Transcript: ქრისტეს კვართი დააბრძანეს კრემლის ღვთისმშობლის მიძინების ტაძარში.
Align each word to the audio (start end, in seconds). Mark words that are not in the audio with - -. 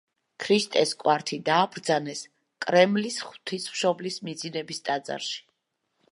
ქრისტეს 0.43 0.91
კვართი 1.01 1.37
დააბრძანეს 1.49 2.23
კრემლის 2.65 3.19
ღვთისმშობლის 3.27 4.17
მიძინების 4.29 4.81
ტაძარში. 4.89 5.37